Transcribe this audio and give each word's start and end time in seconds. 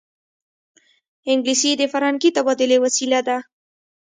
انګلیسي 1.31 1.71
د 1.77 1.83
فرهنګي 1.91 2.29
تبادلې 2.37 2.77
وسیله 2.83 3.19
ده 3.27 3.37